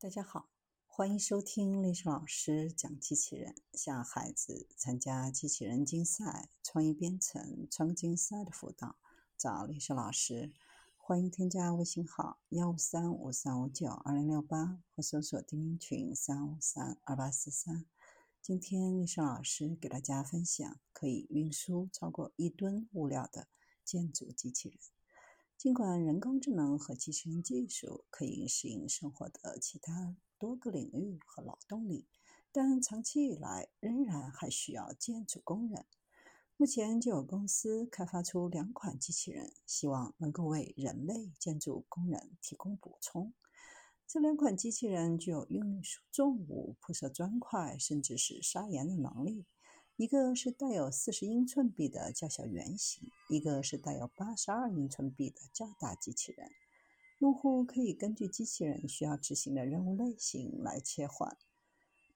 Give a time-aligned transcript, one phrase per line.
[0.00, 0.48] 大家好，
[0.86, 3.56] 欢迎收听历史老师讲机器人。
[3.72, 8.94] 向孩子参加机器人竞赛、创意编程、创客竞赛的辅导，
[9.36, 10.52] 找历史老师。
[10.96, 17.84] 欢迎添加微信号幺五三五三五九二零六八，或搜索钉钉群三五三二八四三。
[18.40, 23.48] 今天历史老师给大家分享可以运输超过一吨物料的
[23.84, 24.78] 建筑机器人。
[25.58, 32.06] 尽管人工智能和机器人技术可以适应生活的其他多个领域和劳动力，
[32.52, 35.84] 但长期以来仍然还需要建筑工人。
[36.56, 43.34] 目前就有公司开发出两款机器人，希望能够为人类建筑工人提供补充。
[44.06, 49.44] 这两款机器人具有运输重物、铺设砖块，甚至是砂岩的能力。
[49.98, 56.52] 一个是带有四十英寸臂的较小圆形，一个是带有八十二英寸臂的较大机器人。
[57.18, 61.36] 用户可以根据机器人需要执行的任务类型来切换，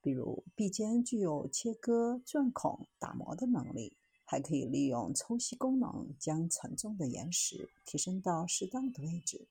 [0.00, 9.48] 比如臂尖具有切割、钻孔、打磨的能力，还可以利用抽吸功能将沉重的岩石提升到适当的位置。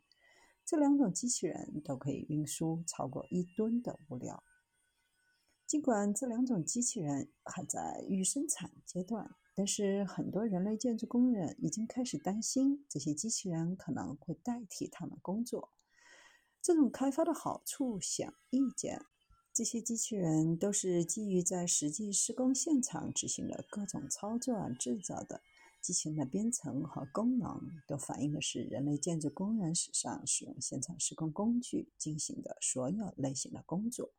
[0.66, 4.42] 这两种机器人都可以运输超过一吨的物料。
[5.72, 15.72] 尽管这两种机器人还在预生产阶段，但是很多人类建筑工人已经开始担心这些机器人可能会代替他们工作。
[16.61, 19.05] 这种开发的好处显而易见，
[19.53, 25.42] 这些机器人都是基于在实际施工现场执行的各种操作制造的。
[25.80, 34.11] 机器人的编程和功能都反映的是人类建筑工人史上使用现场施工工具进行的所有类型的工作。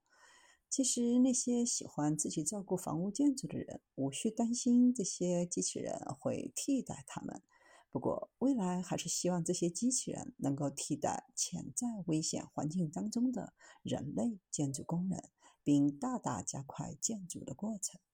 [0.72, 7.42] 其实，那些喜欢自己照顾房屋建筑的人，无需担心这些机器人会替代他们。
[7.90, 15.22] 不过，未来还是希望这些机器人能够替代潜在危险环境当中的人类建筑工人，
[15.62, 18.00] 并大大加快建筑的过程。